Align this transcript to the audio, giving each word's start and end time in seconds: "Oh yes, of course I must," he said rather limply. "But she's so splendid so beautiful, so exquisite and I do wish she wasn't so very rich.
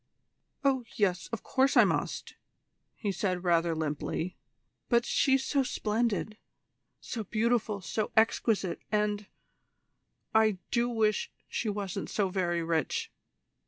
"Oh 0.63 0.83
yes, 0.95 1.27
of 1.31 1.43
course 1.43 1.77
I 1.77 1.83
must," 1.85 2.33
he 2.95 3.11
said 3.11 3.43
rather 3.43 3.75
limply. 3.75 4.35
"But 4.89 5.05
she's 5.05 5.45
so 5.45 5.61
splendid 5.61 6.39
so 6.99 7.23
beautiful, 7.23 7.81
so 7.81 8.09
exquisite 8.17 8.81
and 8.91 9.27
I 10.33 10.57
do 10.71 10.89
wish 10.89 11.31
she 11.47 11.69
wasn't 11.69 12.09
so 12.09 12.29
very 12.29 12.63
rich. 12.63 13.11